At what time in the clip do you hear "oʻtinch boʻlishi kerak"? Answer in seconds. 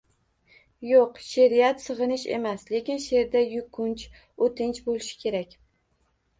4.49-5.59